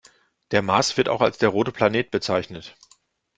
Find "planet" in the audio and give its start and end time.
1.71-2.09